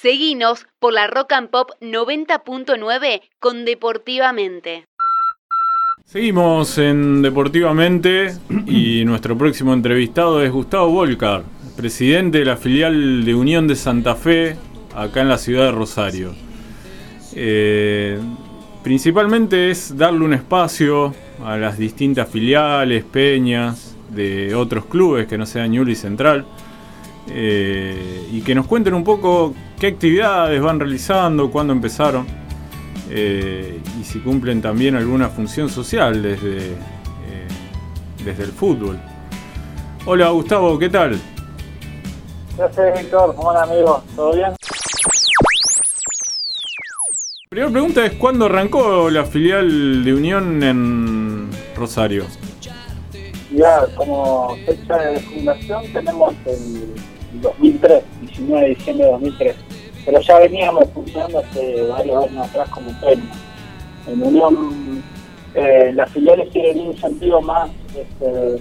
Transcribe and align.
Seguinos 0.00 0.64
por 0.78 0.92
la 0.92 1.08
Rock 1.08 1.32
and 1.32 1.50
Pop 1.50 1.70
90.9 1.80 3.20
con 3.40 3.64
Deportivamente. 3.64 4.84
Seguimos 6.04 6.78
en 6.78 7.20
Deportivamente 7.20 8.32
y 8.68 9.04
nuestro 9.04 9.36
próximo 9.36 9.74
entrevistado 9.74 10.40
es 10.40 10.52
Gustavo 10.52 10.88
Volcar, 10.90 11.42
presidente 11.76 12.38
de 12.38 12.44
la 12.44 12.56
filial 12.56 13.24
de 13.24 13.34
Unión 13.34 13.66
de 13.66 13.74
Santa 13.74 14.14
Fe, 14.14 14.56
acá 14.94 15.22
en 15.22 15.28
la 15.28 15.38
ciudad 15.38 15.64
de 15.64 15.72
Rosario. 15.72 16.32
Eh, 17.34 18.20
principalmente 18.84 19.72
es 19.72 19.96
darle 19.96 20.24
un 20.24 20.34
espacio 20.34 21.12
a 21.44 21.56
las 21.56 21.76
distintas 21.76 22.28
filiales, 22.28 23.02
peñas 23.02 23.96
de 24.10 24.54
otros 24.54 24.84
clubes 24.84 25.26
que 25.26 25.36
no 25.36 25.44
sean 25.44 25.72
Ñuli 25.72 25.96
Central 25.96 26.46
eh, 27.30 28.28
y 28.30 28.42
que 28.42 28.54
nos 28.54 28.66
cuenten 28.66 28.94
un 28.94 29.04
poco 29.04 29.54
qué 29.78 29.88
actividades 29.88 30.60
van 30.60 30.80
realizando, 30.80 31.50
cuándo 31.50 31.72
empezaron 31.72 32.26
eh, 33.10 33.80
y 34.00 34.04
si 34.04 34.20
cumplen 34.20 34.60
también 34.60 34.96
alguna 34.96 35.28
función 35.28 35.68
social 35.68 36.22
desde, 36.22 36.72
eh, 36.72 37.48
desde 38.24 38.44
el 38.44 38.52
fútbol. 38.52 38.98
Hola 40.06 40.30
Gustavo, 40.30 40.78
¿qué 40.78 40.88
tal? 40.88 41.18
Gracias 42.56 43.00
Víctor, 43.00 43.34
¿cómo 43.34 43.52
van 43.52 43.70
amigos? 43.70 44.02
¿Todo 44.14 44.34
bien? 44.34 44.54
Primera 47.48 47.72
pregunta 47.72 48.04
es 48.04 48.12
¿cuándo 48.14 48.44
arrancó 48.44 49.08
la 49.08 49.24
filial 49.24 50.04
de 50.04 50.14
Unión 50.14 50.62
en 50.62 51.50
Rosario? 51.74 52.26
Ya, 53.50 53.86
como 53.96 54.54
fecha 54.66 54.98
de 54.98 55.20
fundación 55.20 55.82
tenemos 55.92 56.34
el 56.44 56.94
2003, 57.34 58.04
19 58.22 58.62
de 58.62 58.74
diciembre 58.74 59.06
de 59.06 59.12
2003. 59.12 59.56
Pero 60.04 60.20
ya 60.20 60.38
veníamos 60.38 60.84
funcionando 60.94 61.38
hace 61.38 61.82
varios 61.82 62.24
años 62.24 62.48
atrás 62.48 62.68
como 62.70 62.90
premio. 63.00 63.30
En 64.06 64.22
Unión, 64.22 65.02
eh, 65.54 65.92
las 65.94 66.10
filiales 66.10 66.50
tienen 66.50 66.88
un 66.88 66.96
sentido 66.96 67.40
más 67.42 67.70
este, 67.94 68.58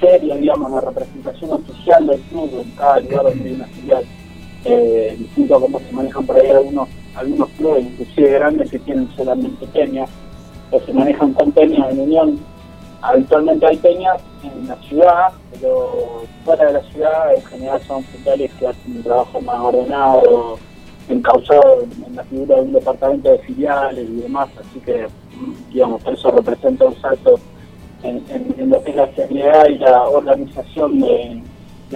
serio, 0.00 0.36
digamos, 0.36 0.70
la 0.70 0.80
representación 0.80 1.52
oficial 1.52 2.06
del 2.06 2.20
club 2.22 2.50
en 2.62 2.70
cada 2.72 3.00
lugar 3.00 3.22
donde 3.24 3.48
hay 3.48 3.54
una 3.54 3.66
filial. 3.66 4.04
Eh, 4.64 5.16
distinto 5.18 5.56
a 5.56 5.60
cómo 5.60 5.78
se 5.78 5.92
manejan 5.92 6.26
por 6.26 6.36
ahí 6.36 6.50
algunos, 6.50 6.88
algunos 7.14 7.48
clubes, 7.50 7.84
inclusive 7.84 8.30
grandes, 8.30 8.70
que 8.70 8.78
tienen 8.80 9.08
solamente 9.16 9.66
peñas, 9.68 10.10
o 10.70 10.80
se 10.80 10.92
manejan 10.92 11.32
con 11.34 11.52
peñas 11.52 11.90
en 11.92 12.00
Unión 12.00 12.40
Habitualmente 13.02 13.66
hay 13.66 13.76
peñas 13.76 14.16
en 14.54 14.68
la 14.68 14.76
ciudad, 14.82 15.32
pero 15.52 16.24
fuera 16.44 16.66
de 16.66 16.72
la 16.74 16.82
ciudad 16.82 17.34
en 17.34 17.42
general 17.44 17.80
son 17.86 17.98
hospitales 17.98 18.50
que 18.58 18.66
hacen 18.66 18.96
un 18.96 19.02
trabajo 19.02 19.40
más 19.40 19.60
ordenado, 19.60 20.58
encauzado 21.08 21.84
en 22.06 22.16
la 22.16 22.24
figura 22.24 22.56
de 22.56 22.62
un 22.62 22.72
departamento 22.72 23.30
de 23.30 23.38
filiales 23.38 24.08
y 24.08 24.20
demás, 24.22 24.48
así 24.60 24.80
que, 24.80 25.06
digamos, 25.72 26.02
eso 26.06 26.30
representa 26.30 26.86
un 26.86 27.00
salto 27.00 27.38
en, 28.02 28.70
lo 28.70 28.82
que 28.82 28.90
es 28.90 28.96
la 28.96 29.14
seriedad 29.14 29.68
y 29.68 29.78
la 29.78 30.02
organización 30.02 31.00
de, 31.00 31.42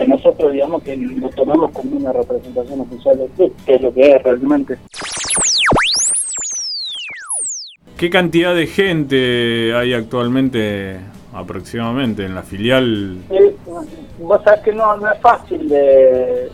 nosotros, 0.07 0.53
digamos, 0.53 0.83
que 0.83 0.97
lo 0.97 1.29
tomamos 1.31 1.71
como 1.73 1.97
una 1.97 2.13
representación 2.13 2.81
oficial 2.81 3.19
del 3.19 3.29
club, 3.31 3.55
que 3.67 3.75
es 3.75 3.83
lo 3.83 3.93
que 3.93 4.13
es 4.13 4.23
realmente. 4.23 4.79
¿Qué 7.97 8.09
cantidad 8.09 8.55
de 8.55 8.67
gente 8.67 9.75
hay 9.75 9.93
actualmente 9.93 11.01
aproximadamente 11.33 12.25
en 12.25 12.35
la 12.35 12.43
filial? 12.43 13.19
vos 14.19 14.41
sabés 14.45 14.61
que 14.61 14.73
no, 14.73 14.97
no 14.97 15.11
es 15.11 15.19
fácil 15.21 15.69
de, 15.69 16.51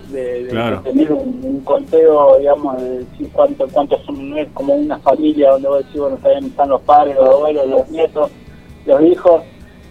tener 0.84 1.12
un, 1.12 1.60
conteo, 1.64 2.38
digamos, 2.38 2.80
de 2.80 2.98
decir 3.00 3.28
cuánto, 3.32 3.66
cuántos 3.68 4.04
son, 4.04 4.30
no 4.30 4.36
es 4.36 4.48
como 4.52 4.74
una 4.74 4.98
familia 4.98 5.50
donde 5.52 5.68
vos 5.68 5.78
decís, 5.78 6.00
bueno, 6.00 6.18
están 6.24 6.68
los 6.68 6.80
padres, 6.82 7.16
los 7.16 7.28
abuelos, 7.28 7.66
los 7.66 7.88
nietos, 7.88 8.30
los 8.86 9.02
hijos. 9.02 9.42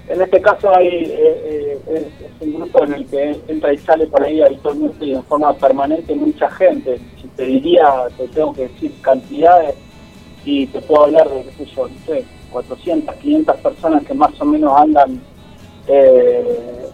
En 0.07 0.21
este 0.21 0.39
caso 0.39 0.73
hay 0.75 0.87
eh, 0.87 1.79
eh, 1.87 2.09
es, 2.39 2.47
un 2.47 2.53
grupo 2.53 2.83
en 2.83 2.93
el 2.93 3.05
que 3.07 3.41
entra 3.47 3.73
y 3.73 3.77
sale 3.79 4.05
por 4.05 4.21
ahí 4.23 4.39
habitualmente 4.39 5.03
y 5.03 5.13
en 5.13 5.23
forma 5.23 5.51
permanente 5.53 6.13
mucha 6.13 6.49
gente. 6.51 6.99
Si 7.19 7.27
te 7.29 7.43
diría, 7.43 8.05
te 8.15 8.27
tengo 8.27 8.53
que 8.53 8.67
decir 8.67 8.93
cantidades, 9.01 9.75
y 10.45 10.67
te 10.67 10.79
puedo 10.81 11.05
hablar 11.05 11.29
de, 11.29 11.43
qué 11.43 11.51
sé 11.51 11.65
yo, 11.75 11.87
no 11.87 11.95
sé, 12.05 12.23
400, 12.55 13.15
500 13.15 13.57
personas 13.57 14.05
que 14.05 14.13
más 14.13 14.39
o 14.39 14.45
menos 14.45 14.71
andan 14.77 15.19
eh, 15.87 16.89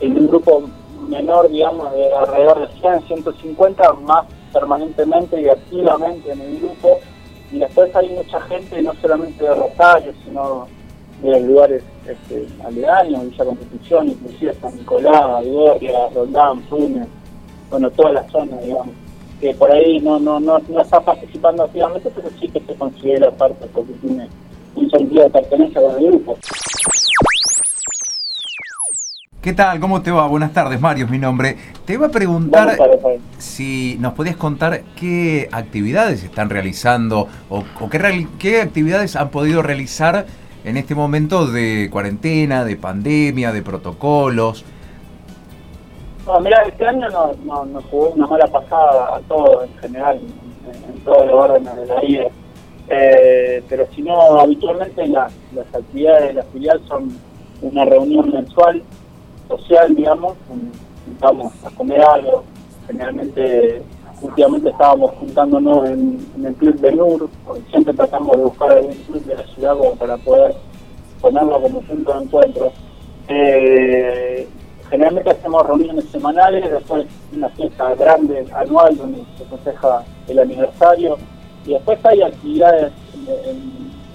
en 0.00 0.18
un 0.18 0.26
grupo 0.26 0.64
menor, 1.08 1.48
digamos, 1.48 1.92
de 1.92 2.12
alrededor 2.12 2.68
de 2.68 2.80
100, 2.80 3.06
150, 3.06 3.92
más 3.92 4.26
permanentemente 4.52 5.40
y 5.40 5.48
activamente 5.48 6.32
en 6.32 6.40
el 6.40 6.58
grupo. 6.58 6.98
Y 7.52 7.60
después 7.60 7.94
hay 7.94 8.08
mucha 8.08 8.40
gente, 8.40 8.82
no 8.82 8.92
solamente 9.00 9.44
de 9.44 9.54
Rosario, 9.54 10.12
sino 10.24 10.66
de 11.22 11.30
los 11.30 11.42
lugares 11.42 11.84
este, 12.08 12.48
aledaños, 12.64 13.30
Villa 13.30 13.44
Constitución, 13.44 14.08
inclusive 14.08 14.54
San 14.54 14.76
Nicolás, 14.76 15.46
Gorria, 15.46 16.08
Roldán, 16.12 16.60
Funes, 16.64 17.06
bueno, 17.70 17.88
toda 17.92 18.12
la 18.12 18.28
zona, 18.30 18.56
digamos 18.58 19.06
que 19.40 19.54
por 19.54 19.70
ahí 19.70 20.00
no, 20.00 20.18
no, 20.18 20.40
no, 20.40 20.58
no 20.58 20.80
está 20.80 21.00
participando 21.00 21.64
activamente, 21.64 22.10
pero 22.14 22.28
sí 22.40 22.48
que 22.48 22.60
se 22.60 22.74
considera 22.74 23.30
parte 23.30 23.66
porque 23.72 23.92
tiene 23.94 24.28
sentido 24.98 25.24
de 25.24 25.30
pertenencia 25.30 25.80
con 25.80 25.96
el 25.96 26.06
grupo. 26.06 26.38
¿Qué 29.42 29.52
tal? 29.52 29.78
¿Cómo 29.78 30.02
te 30.02 30.10
va? 30.10 30.26
Buenas 30.26 30.52
tardes, 30.52 30.80
Mario, 30.80 31.04
es 31.04 31.10
mi 31.10 31.18
nombre. 31.18 31.56
Te 31.84 31.92
iba 31.92 32.06
a 32.06 32.10
preguntar 32.10 32.76
si 33.38 33.96
nos 34.00 34.14
podías 34.14 34.36
contar 34.36 34.82
qué 34.98 35.48
actividades 35.52 36.24
están 36.24 36.50
realizando 36.50 37.28
o, 37.48 37.62
qué, 37.88 38.26
qué 38.40 38.60
actividades 38.60 39.14
han 39.14 39.30
podido 39.30 39.62
realizar 39.62 40.26
en 40.64 40.76
este 40.76 40.96
momento 40.96 41.46
de 41.46 41.88
cuarentena, 41.92 42.64
de 42.64 42.76
pandemia, 42.76 43.52
de 43.52 43.62
protocolos. 43.62 44.64
No, 46.26 46.40
mira, 46.40 46.62
este 46.62 46.84
año 46.84 47.08
nos 47.08 47.38
no, 47.38 47.80
jugó 47.88 48.08
una 48.08 48.26
mala 48.26 48.48
pasada 48.48 49.14
a 49.14 49.20
todos 49.28 49.64
en 49.64 49.78
general, 49.78 50.20
en, 50.88 51.00
todos 51.04 51.24
los 51.24 51.34
órdenes 51.34 51.76
de 51.76 51.86
la 51.86 52.00
vida. 52.00 52.24
Eh, 52.88 53.62
pero 53.68 53.86
si 53.94 54.02
no, 54.02 54.40
habitualmente 54.40 55.06
las, 55.08 55.32
actividades 55.72 56.28
de 56.28 56.34
la 56.34 56.42
filial 56.44 56.80
son 56.86 57.18
una 57.62 57.84
reunión 57.84 58.30
mensual, 58.30 58.82
social, 59.48 59.94
digamos, 59.94 60.34
vamos 61.20 61.52
a 61.64 61.70
comer 61.70 62.00
algo. 62.00 62.44
Generalmente, 62.86 63.82
últimamente 64.22 64.70
estábamos 64.70 65.12
juntándonos 65.12 65.88
en, 65.88 66.26
el 66.44 66.54
club 66.54 66.76
de 66.76 66.92
NUR, 66.92 67.28
siempre 67.70 67.94
tratamos 67.94 68.36
de 68.36 68.44
buscar 68.44 68.72
algún 68.72 68.94
club 68.94 69.24
de 69.24 69.34
la 69.34 69.46
ciudad 69.48 69.74
para 69.98 70.16
poder 70.18 70.54
ponerlo 71.20 71.60
como 71.60 71.80
punto 71.80 72.12
de 72.12 72.24
encuentro. 72.24 72.72
Eh, 73.28 74.48
generalmente 74.88 75.30
hacemos 75.30 75.66
reuniones 75.66 76.04
semanales, 76.10 76.70
después 76.70 77.06
una 77.34 77.48
fiesta 77.50 77.94
grande 77.96 78.46
anual 78.54 78.96
donde 78.96 79.24
se 79.36 79.44
festeja 79.44 80.04
el 80.28 80.38
aniversario 80.38 81.18
y 81.66 81.72
después 81.72 81.98
hay 82.04 82.22
actividades 82.22 82.92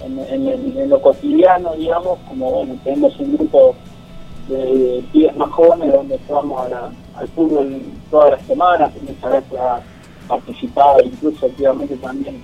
en, 0.04 0.90
lo 0.90 1.02
cotidiano, 1.02 1.74
digamos, 1.76 2.18
como 2.28 2.52
bueno, 2.52 2.76
tenemos 2.84 3.18
un 3.20 3.38
grupo 3.38 3.76
de 4.48 5.04
pibes 5.12 5.36
más 5.36 5.50
jóvenes 5.52 5.94
donde 5.94 6.20
vamos 6.30 6.62
al 7.16 7.28
fútbol 7.30 7.82
todas 8.10 8.32
las 8.32 8.42
semanas, 8.48 8.92
que 8.94 9.02
muchas 9.02 9.32
veces 9.32 9.60
ha 9.60 9.82
participado 10.28 11.02
incluso 11.04 11.46
activamente 11.46 11.96
también. 11.98 12.42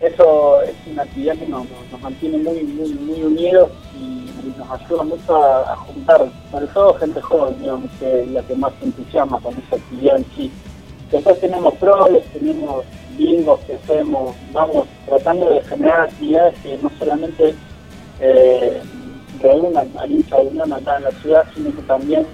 Eso 0.00 0.62
es 0.62 0.74
una 0.86 1.02
actividad 1.02 1.36
que 1.36 1.48
nos, 1.48 1.66
mantiene 2.00 2.38
muy, 2.38 2.62
muy, 2.62 2.94
muy 2.94 3.22
unidos 3.24 3.70
y 3.98 4.56
nos 4.56 4.70
ayuda 4.70 5.02
mucho 5.02 5.36
a, 5.36 5.74
juntar, 5.76 6.30
sobre 6.52 6.66
todo 6.68 6.94
gente 6.94 7.20
joven, 7.20 7.58
digamos, 7.60 7.90
que 7.98 8.22
es 8.22 8.30
la 8.30 8.42
que 8.42 8.54
más 8.54 8.72
se 8.78 8.86
entusiasma 8.86 9.40
con 9.40 9.54
esa 9.54 9.76
actividad 9.76 10.18
en 10.18 10.26
sí. 10.36 10.52
Después 11.10 11.40
tenemos 11.40 11.74
proles, 11.74 12.22
tenemos 12.32 12.84
bingos 13.16 13.60
que 13.60 13.74
hacemos, 13.74 14.34
vamos 14.52 14.86
tratando 15.06 15.50
de 15.50 15.60
generar 15.62 16.02
actividades 16.02 16.54
que 16.60 16.78
no 16.78 16.90
solamente 16.98 17.54
eh, 18.20 18.82
reúnan 19.40 19.90
al 19.98 20.12
hincha 20.12 20.36
unión 20.36 20.72
acá 20.72 20.98
en 20.98 21.04
la 21.04 21.10
ciudad, 21.12 21.44
sino 21.54 21.74
que 21.74 21.82
también 21.82 22.26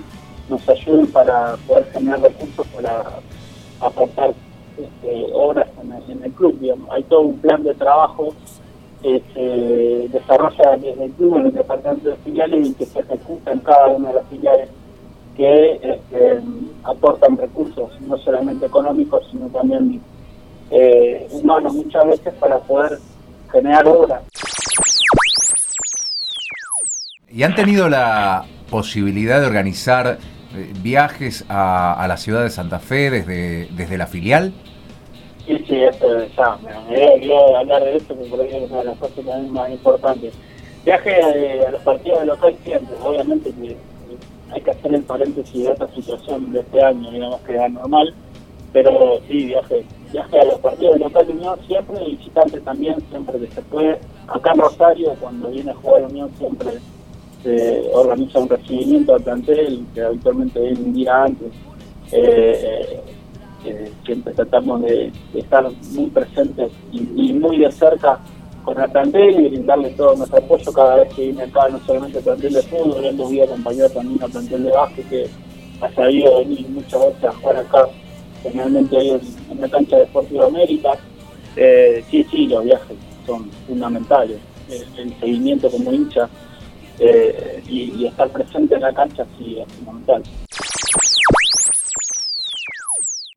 nos 0.48 0.68
ayuden 0.68 1.06
para 1.08 1.56
poder 1.66 1.86
generar 1.92 2.20
recursos 2.20 2.66
para 2.68 3.04
aportar 3.80 4.34
este, 4.76 5.26
obras 5.32 5.68
en 6.08 6.22
el, 6.22 6.32
club. 6.32 6.58
Hay 6.90 7.02
todo 7.04 7.20
un 7.20 7.38
plan 7.38 7.62
de 7.62 7.74
trabajo 7.74 8.34
que 9.02 9.22
se 9.32 10.08
desarrolla 10.08 10.76
desde 10.76 11.04
el 11.04 11.12
club 11.12 11.36
en 11.36 11.46
el 11.46 11.52
departamento 11.52 12.08
de 12.08 12.16
filiales 12.16 12.68
y 12.68 12.74
que 12.74 12.86
se 12.86 13.00
ejecuta 13.00 13.52
en 13.52 13.60
cada 13.60 13.88
una 13.88 14.08
de 14.08 14.14
las 14.14 14.26
filiales 14.28 14.68
que 15.36 15.74
este, 15.74 16.40
aportan 16.84 17.36
recursos, 17.36 17.90
no 18.02 18.16
solamente 18.19 18.66
económicos, 18.66 19.26
sino 19.31 19.46
también 19.48 20.00
eh, 20.70 21.26
humanos 21.31 21.75
muchas 21.75 22.06
veces 22.06 22.34
para 22.34 22.58
poder 22.58 22.98
generar 23.50 23.86
obras. 23.86 24.22
¿Y 27.28 27.42
han 27.42 27.54
tenido 27.54 27.88
la 27.88 28.44
posibilidad 28.70 29.40
de 29.40 29.46
organizar 29.46 30.19
viajes 30.82 31.44
a, 31.48 32.04
la 32.08 32.16
ciudad 32.16 32.42
de 32.42 32.50
Santa 32.50 32.78
Fe 32.78 33.10
desde, 33.10 33.66
desde 33.72 33.98
la 33.98 34.06
filial? 34.06 34.52
Sí, 35.46 35.62
sí, 35.69 35.82
eso 35.82 36.25
ya, 36.36 36.56
me 36.88 36.96
quería 36.96 37.58
hablar 37.58 37.84
de 37.84 37.96
esto 37.96 38.14
porque 38.14 38.31
por 38.31 38.40
ahí 38.40 38.48
es 38.54 38.70
una 38.70 38.78
de 38.78 38.84
las 38.84 38.98
cosas 38.98 39.16
también 39.16 39.52
más 39.52 39.70
importantes. 39.70 40.34
Viaje 40.84 41.22
a, 41.66 41.70
los 41.70 41.82
partidos 41.82 42.20
de 42.20 42.26
local 42.26 42.56
siempre, 42.64 42.96
obviamente 43.02 43.50
que 43.52 43.76
hay 44.54 44.60
que 44.60 44.70
hacer 44.70 44.94
el 44.94 45.02
paréntesis 45.02 45.64
de 45.64 45.72
esta 45.72 45.88
situación 45.88 46.52
de 46.52 46.60
este 46.60 46.82
año, 46.82 47.10
digamos 47.10 47.40
que 47.40 47.52
era 47.54 47.68
normal, 47.68 48.14
pero 48.72 49.20
sí, 49.28 49.46
viaje, 49.46 49.84
viaje 50.12 50.40
a 50.40 50.44
los 50.44 50.58
partidos 50.60 50.94
de 50.94 51.00
local 51.00 51.26
de 51.26 51.32
Unión 51.32 51.58
siempre, 51.66 51.96
y 52.04 52.16
visitante 52.16 52.60
también, 52.60 52.96
siempre 53.10 53.38
que 53.38 53.46
se 53.48 53.62
puede. 53.62 53.98
Acá 54.28 54.52
en 54.52 54.60
Rosario, 54.60 55.14
cuando 55.20 55.50
viene 55.50 55.70
a 55.70 55.74
jugar 55.74 56.04
Unión, 56.04 56.30
siempre 56.38 56.70
se 57.42 57.90
organiza 57.92 58.38
un 58.38 58.48
recibimiento 58.48 59.14
al 59.14 59.22
plantel, 59.22 59.84
que 59.92 60.02
habitualmente 60.02 60.60
viene 60.60 60.80
un 60.80 60.94
día 60.94 61.24
antes. 61.24 61.52
Eh, 62.12 63.00
eh, 63.64 63.92
siempre 64.04 64.34
tratamos 64.34 64.82
de, 64.82 65.10
estar 65.34 65.66
muy 65.92 66.10
presentes 66.10 66.70
y, 66.92 67.32
muy 67.32 67.58
de 67.58 67.72
cerca 67.72 68.18
con 68.64 68.81
el 68.81 68.90
plantel 68.90 69.40
y 69.40 69.49
brindarle 69.49 69.90
todo 69.90 70.16
nuestro 70.16 70.38
apoyo 70.38 70.72
cada 70.72 70.96
vez 70.96 71.14
que 71.14 71.22
viene 71.22 71.43
acá, 71.43 71.69
no 71.69 71.78
solamente 71.84 72.19
el 72.19 72.25
plantel 72.25 72.52
de 72.55 72.62
fútbol, 72.62 73.05
hemos 73.05 73.32
ido 73.32 73.44
acompañar 73.44 73.90
también 73.90 74.22
al 74.22 74.31
plantel 74.31 74.64
de 74.64 74.70
básquet 74.70 75.08
que 75.08 75.26
ha 75.81 75.93
sabido 75.93 76.38
venir 76.38 76.69
muchas 76.70 77.00
veces 77.06 77.25
a 77.25 77.32
jugar 77.32 77.56
acá, 77.58 77.88
generalmente 78.43 78.96
ahí 78.96 79.20
en, 79.50 79.61
la 79.61 79.69
cancha 79.69 79.96
de 79.96 80.02
Deportivo 80.02 80.44
América. 80.44 80.93
Eh, 81.56 82.05
sí, 82.11 82.26
sí, 82.31 82.46
los 82.46 82.64
viajes 82.64 82.96
son 83.26 83.50
fundamentales, 83.66 84.38
el, 84.96 85.14
seguimiento 85.20 85.70
como 85.70 85.93
hincha 85.93 86.28
eh, 86.99 87.62
y 87.69 88.06
estar 88.06 88.28
presente 88.31 88.75
en 88.75 88.81
la 88.81 88.93
cancha 88.93 89.26
sí 89.38 89.58
es 89.60 89.72
fundamental. 89.75 90.22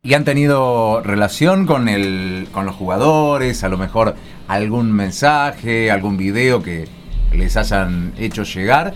¿Y 0.07 0.13
han 0.13 0.23
tenido 0.23 1.01
relación 1.01 1.65
con, 1.65 1.89
el, 1.89 2.47
con 2.53 2.65
los 2.65 2.75
jugadores? 2.75 3.65
A 3.65 3.67
lo 3.67 3.77
mejor 3.77 4.15
algún 4.47 4.93
mensaje, 4.93 5.91
algún 5.91 6.15
video 6.15 6.63
que 6.63 6.87
les 7.33 7.57
hayan 7.57 8.13
hecho 8.17 8.43
llegar. 8.43 8.93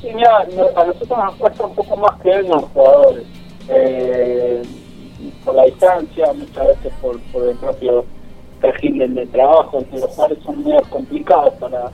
Sí, 0.00 0.08
mira, 0.14 0.38
a 0.38 0.84
nosotros 0.86 1.18
nos 1.18 1.34
cuesta 1.34 1.66
un 1.66 1.74
poco 1.74 1.98
más 1.98 2.18
que 2.22 2.42
los 2.44 2.64
jugadores. 2.72 3.24
Eh, 3.68 4.62
por 5.44 5.54
la 5.54 5.64
distancia, 5.64 6.32
muchas 6.32 6.66
veces 6.66 6.92
por, 7.02 7.20
por 7.24 7.46
el 7.46 7.56
propio 7.58 8.06
régimen 8.62 9.14
de 9.14 9.26
trabajo, 9.26 9.84
los 9.92 10.00
jugadores 10.00 10.42
son 10.44 10.62
muy 10.62 10.82
complicados 10.88 11.52
para, 11.60 11.92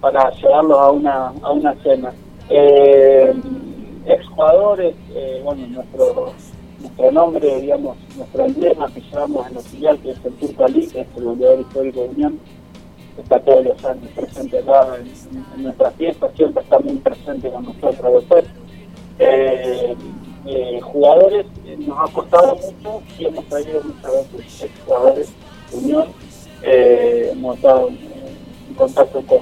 para 0.00 0.30
llevarlos 0.30 0.78
a 0.78 0.90
una, 0.92 1.26
a 1.42 1.50
una 1.50 1.74
cena. 1.82 2.12
Eh, 2.50 3.34
ex 4.06 4.24
jugadores, 4.28 4.94
eh, 5.12 5.40
bueno, 5.42 5.66
nuestro 5.66 6.32
nuestro 6.86 7.12
nombre, 7.12 7.60
digamos, 7.60 7.96
nuestro 8.16 8.44
emblema 8.44 8.88
que 8.92 9.00
llevamos 9.00 9.46
en 9.48 9.54
la 9.54 9.60
filial, 9.60 9.98
que 9.98 10.10
es 10.10 10.24
el 10.24 10.32
Turco 10.34 10.64
Ali, 10.64 10.86
que 10.86 11.00
es 11.00 11.06
el 11.16 11.24
goleador 11.24 11.60
histórico 11.60 12.00
de 12.02 12.08
Unión, 12.08 12.40
está 13.20 13.40
todos 13.40 13.64
los 13.64 13.84
años 13.84 14.10
presente 14.14 14.58
acá 14.58 14.96
en, 15.56 15.62
nuestra 15.62 15.90
fiesta, 15.92 16.30
siempre 16.36 16.62
está 16.62 16.78
muy 16.78 16.96
presente 16.96 17.50
con 17.50 17.64
nosotros 17.64 18.14
después. 18.14 18.44
Eh, 19.18 19.96
eh, 20.46 20.80
jugadores 20.80 21.46
eh, 21.64 21.76
nos 21.80 21.98
ha 21.98 22.12
costado 22.12 22.56
mucho 22.56 23.02
y 23.18 23.24
hemos 23.24 23.44
traído 23.46 23.82
muchas 23.82 24.32
veces 24.32 24.70
jugadores 24.84 25.32
de 25.70 25.76
Unión, 25.78 26.06
hemos 26.62 27.56
estado 27.56 27.88
en 27.88 28.74
contacto 28.76 29.22
con, 29.22 29.40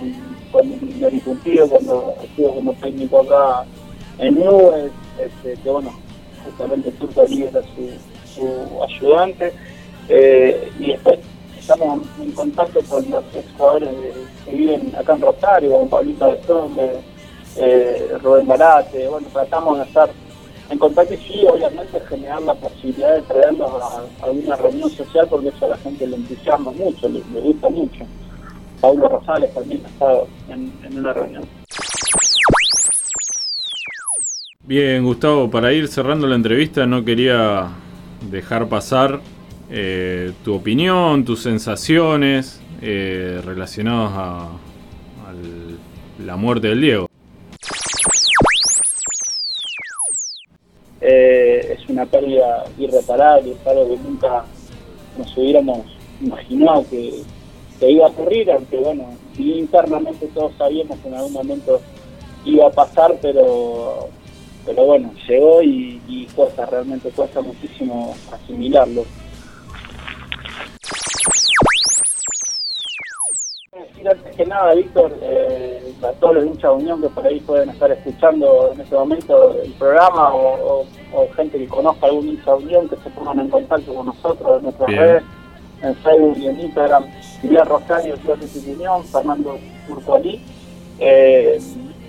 con 0.50 0.72
el 0.72 1.68
cuando 1.68 2.14
estuvo 2.22 2.54
como 2.54 2.72
técnico 2.74 3.20
acá 3.20 3.66
en 4.18 4.34
Nubes, 4.34 4.92
este, 5.18 5.60
que 5.60 5.70
bueno, 5.70 6.03
justamente 6.44 6.90
Turco 6.92 7.22
era 7.22 7.62
su, 7.62 8.34
su 8.34 8.82
ayudante, 8.82 9.52
eh, 10.08 10.70
y 10.78 10.88
después 10.88 11.18
estamos 11.58 12.00
en 12.20 12.32
contacto 12.32 12.80
con 12.88 13.10
los 13.10 13.24
ex 13.34 13.46
jugadores 13.56 13.88
que 14.44 14.50
viven 14.50 14.92
acá 14.96 15.14
en 15.14 15.22
Rosario, 15.22 15.78
con 15.78 15.88
Pablito 15.88 16.26
de 16.26 16.42
Strombe, 16.42 16.92
eh, 17.56 18.18
Rubén 18.22 18.46
Barate, 18.46 19.08
bueno, 19.08 19.26
tratamos 19.32 19.78
de 19.78 19.84
estar 19.84 20.10
en 20.70 20.78
contacto 20.78 21.14
y 21.14 21.16
sí, 21.18 21.46
obviamente 21.46 22.00
generar 22.00 22.42
la 22.42 22.54
posibilidad 22.54 23.14
de 23.14 23.22
traerlos 23.22 23.70
a, 23.82 24.24
alguna 24.24 24.56
reunión 24.56 24.90
social 24.90 25.26
porque 25.28 25.48
eso 25.48 25.66
a 25.66 25.68
la 25.68 25.76
gente 25.78 26.06
le 26.06 26.16
entusiasma 26.16 26.70
mucho, 26.72 27.08
le, 27.08 27.20
gusta 27.40 27.68
mucho. 27.68 28.04
Pablo 28.80 29.08
Rosales 29.08 29.54
también 29.54 29.82
ha 29.84 29.88
estado 29.88 30.28
en 30.48 30.98
una 30.98 31.12
reunión. 31.12 31.63
Bien, 34.66 35.04
Gustavo, 35.04 35.50
para 35.50 35.74
ir 35.74 35.88
cerrando 35.88 36.26
la 36.26 36.36
entrevista 36.36 36.86
no 36.86 37.04
quería 37.04 37.68
dejar 38.30 38.66
pasar 38.66 39.20
eh, 39.70 40.32
tu 40.42 40.54
opinión, 40.54 41.22
tus 41.26 41.42
sensaciones 41.42 42.62
eh, 42.80 43.42
relacionadas 43.44 44.12
a, 44.14 44.48
la 46.24 46.36
muerte 46.36 46.68
del 46.68 46.80
Diego. 46.80 47.06
Eh, 51.02 51.76
es 51.78 51.88
una 51.90 52.06
pérdida 52.06 52.64
irreparable, 52.78 53.52
es 53.52 53.66
algo 53.66 53.88
que 53.88 53.96
nunca 53.98 54.46
nos 55.18 55.36
hubiéramos 55.36 55.80
imaginado 56.22 56.86
que, 56.88 57.22
que 57.78 57.90
iba 57.90 58.06
a 58.06 58.08
ocurrir, 58.08 58.50
aunque 58.50 58.78
bueno, 58.78 59.14
internamente 59.36 60.26
todos 60.28 60.54
sabíamos 60.56 60.98
que 61.00 61.08
en 61.08 61.14
algún 61.16 61.34
momento 61.34 61.82
iba 62.46 62.66
a 62.68 62.70
pasar, 62.70 63.18
pero 63.20 64.08
pero 64.64 64.84
bueno, 64.84 65.12
llegó 65.28 65.62
y, 65.62 66.00
y 66.06 66.26
cuesta, 66.34 66.66
realmente 66.66 67.10
cuesta 67.10 67.40
muchísimo 67.40 68.14
asimilarlo. 68.32 69.04
decir 73.80 74.08
antes 74.08 74.36
que 74.36 74.46
nada, 74.46 74.74
Víctor, 74.74 75.16
eh, 75.22 75.94
a 76.02 76.12
todos 76.12 76.36
los 76.36 76.46
hinchas 76.46 76.70
de 76.70 76.82
Unión 76.82 77.02
que 77.02 77.08
por 77.08 77.26
ahí 77.26 77.40
pueden 77.40 77.70
estar 77.70 77.90
escuchando 77.90 78.72
en 78.72 78.80
este 78.80 78.94
momento 78.94 79.60
el 79.62 79.72
programa 79.72 80.34
o, 80.34 80.86
gente 81.36 81.58
que 81.58 81.68
conozca 81.68 82.06
algún 82.06 82.28
hincha 82.28 82.52
de 82.52 82.64
Unión 82.64 82.88
que 82.88 82.96
se 82.96 83.10
pongan 83.10 83.40
en 83.40 83.48
contacto 83.48 83.94
con 83.94 84.06
nosotros 84.06 84.58
en 84.58 84.62
nuestras 84.64 84.90
redes, 84.90 85.22
en 85.82 85.94
Facebook 85.96 86.36
y 86.38 86.46
en 86.46 86.60
Instagram, 86.60 87.04
Silvia 87.40 87.64
Rosario, 87.64 88.16
de 88.16 88.72
Unión, 88.72 89.04
Fernando 89.04 89.58
Turcolí. 89.86 90.40
Eh, 90.98 91.58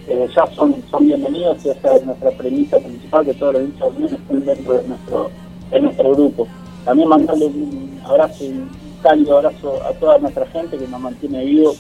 eh, 0.08 0.28
ya 0.36 0.46
son, 0.56 0.76
son 0.90 1.06
bienvenidos 1.06 1.66
y 1.66 1.70
esa 1.70 1.96
es 1.96 2.06
nuestra 2.06 2.32
premisa 2.32 2.78
principal, 2.78 3.26
que 3.26 3.34
todos 3.34 3.54
los 3.54 3.64
hinchas 3.64 3.90
estén 4.12 4.46
dentro 4.46 4.74
de 4.74 4.88
nuestro, 4.88 5.32
de 5.72 5.80
nuestro 5.80 6.12
grupo. 6.12 6.48
También 6.84 7.10
mandarle 7.10 7.46
un 7.46 8.02
abrazo, 8.04 8.44
un 8.46 8.70
cálido 9.02 9.38
abrazo 9.38 9.82
a 9.84 9.94
toda 9.94 10.20
nuestra 10.20 10.46
gente 10.48 10.78
que 10.78 10.88
nos 10.88 11.00
mantiene 11.00 11.46
vivos 11.46 11.80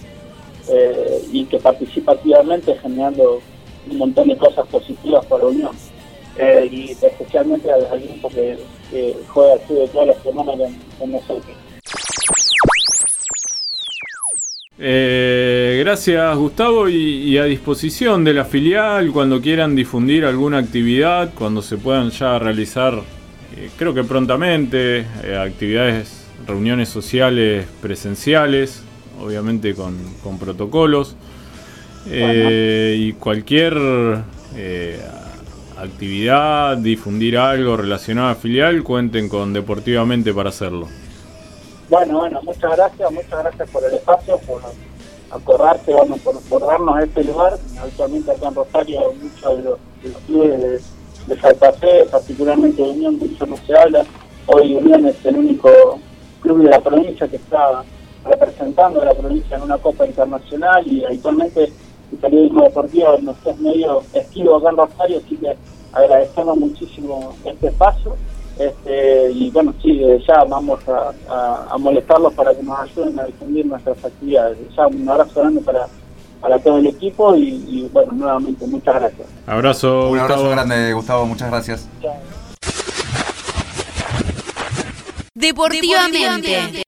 eh, 0.69 1.21
y 1.31 1.45
que 1.45 1.59
participa 1.59 2.13
activamente 2.13 2.75
generando 2.75 3.41
un 3.91 3.97
montón 3.97 4.27
de 4.27 4.37
cosas 4.37 4.67
positivas 4.67 5.25
para 5.27 5.43
la 5.43 5.49
Unión. 5.49 5.71
Eh, 6.37 6.67
y 6.69 6.91
especialmente 6.91 7.71
al, 7.71 8.01
grupo 8.01 8.29
que, 8.29 8.57
juega 9.27 9.53
el 9.53 9.59
fútbol 9.61 9.89
todas 9.89 10.07
las 10.07 10.23
semanas 10.23 10.71
con 10.99 11.11
nosotros. 11.11 11.55
Eh, 14.77 15.64
gracias 15.85 16.35
Gustavo 16.35 16.89
y, 16.89 17.37
a 17.37 17.43
disposición 17.43 18.23
de 18.23 18.33
la 18.33 18.43
filial 18.43 19.11
cuando 19.11 19.39
quieran 19.39 19.75
difundir 19.75 20.25
alguna 20.25 20.57
actividad, 20.57 21.31
cuando 21.35 21.61
se 21.61 21.77
puedan 21.77 22.09
ya 22.09 22.39
realizar, 22.39 22.95
eh, 23.55 23.69
creo 23.77 23.93
que 23.93 24.03
prontamente, 24.03 25.05
eh, 25.23 25.37
actividades, 25.39 26.25
reuniones 26.47 26.89
sociales 26.89 27.67
presenciales, 27.83 28.81
obviamente 29.21 29.75
con, 29.75 29.95
protocolos, 30.39 31.15
y 32.07 33.13
cualquier 33.13 33.77
actividad, 35.77 36.77
difundir 36.77 37.37
algo 37.37 37.77
relacionado 37.77 38.29
a 38.29 38.35
filial, 38.35 38.81
cuenten 38.81 39.29
con 39.29 39.53
Deportivamente 39.53 40.33
para 40.33 40.49
hacerlo. 40.49 40.87
Bueno, 41.89 42.17
bueno, 42.17 42.41
muchas 42.41 42.75
gracias, 42.75 43.11
muchas 43.11 43.43
gracias 43.43 43.69
por 43.69 43.83
el 43.83 43.93
espacio, 43.93 44.39
por 44.39 44.63
acordarse, 45.31 45.93
bueno, 45.93 46.15
por, 46.17 46.65
darnos 46.65 46.99
este 47.01 47.23
lugar. 47.23 47.57
Actualmente 47.81 48.31
acá 48.31 48.47
en 48.47 48.55
Rosario 48.55 49.01
muchos 49.21 49.57
de 49.57 49.63
los, 49.63 49.79
clubes 50.27 50.61
de, 51.27 51.35
de 51.35 52.05
particularmente 52.05 52.81
de 52.81 52.89
Unión, 52.89 53.17
mucho 53.17 53.45
no 53.45 53.57
se 53.57 53.77
habla. 53.77 54.05
Hoy 54.47 54.75
Unión 54.75 55.05
es 55.07 55.25
el 55.25 55.37
único 55.37 55.69
club 56.41 56.63
de 56.63 56.69
la 56.69 56.79
provincia 56.79 57.27
que 57.27 57.37
está 57.37 57.83
representando 58.23 59.01
a 59.01 59.05
la 59.05 59.13
provincia 59.13 59.57
en 59.57 59.63
una 59.63 59.77
Copa 59.77 60.05
Internacional 60.05 60.85
y 60.87 61.03
habitualmente 61.03 61.71
el 62.11 62.17
periodismo 62.19 62.63
deportivo 62.63 63.17
nos 63.21 63.35
es 63.45 63.59
medio 63.59 64.03
esquivo 64.13 64.55
acá 64.55 64.69
en 64.69 64.77
Rosario, 64.77 65.21
así 65.25 65.37
que 65.37 65.55
agradecemos 65.91 66.57
muchísimo 66.57 67.35
este 67.45 67.67
espacio 67.67 68.15
este, 68.57 69.31
y 69.31 69.51
bueno, 69.51 69.73
sí, 69.81 70.01
eh, 70.01 70.23
ya 70.25 70.45
vamos 70.45 70.79
a, 70.87 71.11
a, 71.29 71.67
a, 71.71 71.77
molestarlos 71.77 72.33
para 72.33 72.55
que 72.55 72.63
nos 72.63 72.79
ayuden 72.79 73.19
a 73.19 73.25
difundir 73.25 73.65
nuestras 73.65 74.03
actividades. 74.03 74.57
Ya 74.75 74.87
un 74.87 75.09
abrazo 75.09 75.41
grande 75.41 75.61
para, 75.61 75.87
para 76.39 76.59
todo 76.59 76.77
el 76.77 76.87
equipo 76.87 77.35
y, 77.35 77.65
y 77.67 77.89
bueno, 77.91 78.13
nuevamente 78.13 78.65
muchas 78.67 78.95
gracias. 78.95 79.27
Abrazo. 79.45 80.09
Un 80.09 80.19
abrazo 80.19 80.43
Gustavo. 80.43 80.49
grande, 80.49 80.93
Gustavo, 80.93 81.25
muchas 81.25 81.49
gracias. 81.49 81.87
Deportivamente. 85.33 86.83